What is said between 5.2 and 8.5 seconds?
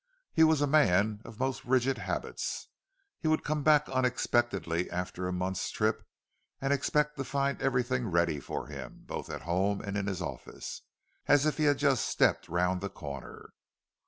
a month's trip, and expect to find everything ready